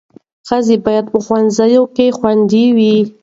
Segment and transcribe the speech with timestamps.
[0.47, 2.95] ښځې باید په ښوونځیو کې خوندي وي.